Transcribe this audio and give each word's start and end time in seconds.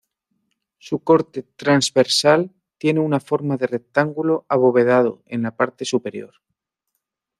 Su 0.79 1.03
corte 1.03 1.43
transversal 1.43 2.51
tiene 2.79 3.01
una 3.01 3.19
forma 3.19 3.55
de 3.57 3.67
rectángulo 3.67 4.47
abovedado 4.49 5.21
en 5.27 5.43
la 5.43 5.55
parte 5.55 5.85
superior. 5.85 6.41